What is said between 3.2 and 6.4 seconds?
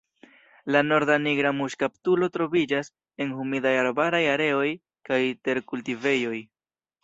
en humidaj arbaraj areoj kaj terkultivejoj.